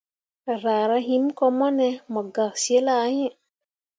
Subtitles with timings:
[0.61, 3.33] Raara him ko mone mu gak zilah iŋ.